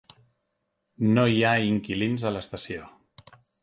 [1.19, 2.93] No hi ha inquilins a l'estació.